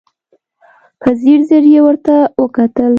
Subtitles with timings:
[1.01, 2.89] په ځير ځير يې ورته وکتل.